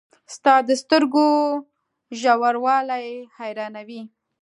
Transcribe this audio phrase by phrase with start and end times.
[0.35, 1.27] •ستا د سترګو
[2.19, 3.07] ژوروالی
[3.37, 4.01] حیرانوي.